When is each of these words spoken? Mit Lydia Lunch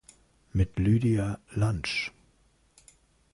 Mit 0.51 0.79
Lydia 0.79 1.37
Lunch 1.53 2.11